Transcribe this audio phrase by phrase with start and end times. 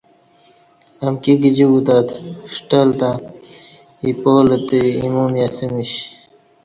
[1.05, 2.07] امکی گجی کوتت
[2.53, 3.09] ݜٹل تہ
[4.03, 5.93] ایپالہ تہ ایمومی اسہ میش